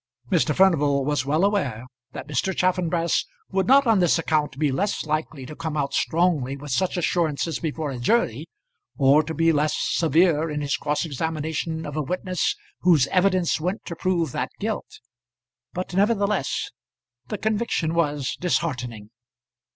[0.31, 0.55] Mr.
[0.55, 2.57] Furnival was well aware that Mr.
[2.57, 6.97] Chaffanbrass would not on this account be less likely to come out strongly with such
[6.97, 8.47] assurances before a jury,
[8.97, 13.85] or to be less severe in his cross examination of a witness whose evidence went
[13.85, 15.01] to prove that guilt;
[15.71, 16.71] but nevertheless
[17.27, 19.11] the conviction was disheartening.